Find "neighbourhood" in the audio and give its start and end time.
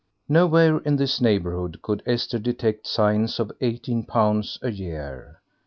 1.21-1.83